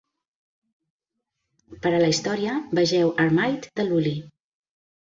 Per 1.83 1.91
a 1.91 2.01
la 2.05 2.09
història, 2.15 2.57
vegeu 2.81 3.17
"Armide", 3.29 3.75
de 3.79 3.91
Lully. 3.95 4.21